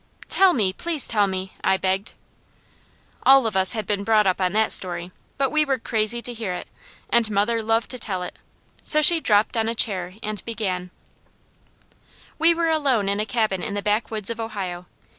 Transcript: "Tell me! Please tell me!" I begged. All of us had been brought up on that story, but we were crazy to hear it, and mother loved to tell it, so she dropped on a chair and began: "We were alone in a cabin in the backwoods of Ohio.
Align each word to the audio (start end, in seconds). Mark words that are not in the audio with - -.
"Tell 0.29 0.53
me! 0.53 0.73
Please 0.73 1.05
tell 1.07 1.27
me!" 1.27 1.53
I 1.63 1.77
begged. 1.77 2.13
All 3.21 3.45
of 3.45 3.55
us 3.55 3.73
had 3.73 3.85
been 3.85 4.03
brought 4.03 4.25
up 4.25 4.41
on 4.41 4.51
that 4.53 4.71
story, 4.71 5.11
but 5.37 5.51
we 5.51 5.63
were 5.63 5.77
crazy 5.77 6.23
to 6.23 6.33
hear 6.33 6.55
it, 6.55 6.67
and 7.11 7.29
mother 7.29 7.61
loved 7.61 7.91
to 7.91 7.99
tell 7.99 8.23
it, 8.23 8.35
so 8.81 9.03
she 9.03 9.19
dropped 9.19 9.55
on 9.55 9.69
a 9.69 9.75
chair 9.75 10.15
and 10.23 10.43
began: 10.43 10.89
"We 12.39 12.51
were 12.55 12.69
alone 12.69 13.09
in 13.09 13.19
a 13.19 13.27
cabin 13.27 13.61
in 13.61 13.75
the 13.75 13.83
backwoods 13.83 14.31
of 14.31 14.39
Ohio. 14.39 14.87